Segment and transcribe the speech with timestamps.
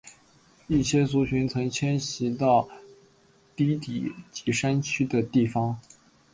[0.65, 2.67] 一些族群曾迁徙到
[3.55, 5.79] 低地及山区的地方。